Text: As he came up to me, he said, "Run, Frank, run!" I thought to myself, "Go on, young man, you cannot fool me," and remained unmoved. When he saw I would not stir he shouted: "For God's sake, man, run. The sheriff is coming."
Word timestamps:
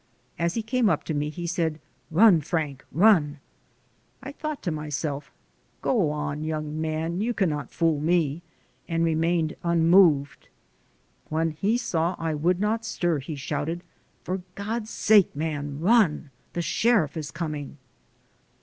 As 0.39 0.55
he 0.55 0.63
came 0.63 0.89
up 0.89 1.03
to 1.03 1.13
me, 1.13 1.29
he 1.29 1.45
said, 1.45 1.79
"Run, 2.09 2.41
Frank, 2.41 2.83
run!" 2.91 3.37
I 4.23 4.31
thought 4.31 4.63
to 4.63 4.71
myself, 4.71 5.31
"Go 5.83 6.09
on, 6.09 6.43
young 6.43 6.81
man, 6.81 7.21
you 7.21 7.35
cannot 7.35 7.69
fool 7.69 7.99
me," 8.01 8.41
and 8.87 9.05
remained 9.05 9.55
unmoved. 9.63 10.49
When 11.29 11.51
he 11.51 11.77
saw 11.77 12.15
I 12.17 12.33
would 12.33 12.59
not 12.59 12.83
stir 12.83 13.19
he 13.19 13.35
shouted: 13.35 13.83
"For 14.23 14.41
God's 14.55 14.89
sake, 14.89 15.35
man, 15.35 15.79
run. 15.79 16.31
The 16.53 16.63
sheriff 16.63 17.15
is 17.15 17.29
coming." 17.29 17.77